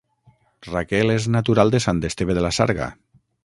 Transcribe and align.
Raquel 0.67 1.13
és 1.17 1.27
natural 1.37 1.75
de 1.77 1.83
Sant 1.87 2.03
Esteve 2.11 2.39
de 2.39 2.47
la 2.47 2.55
Sarga 2.61 2.93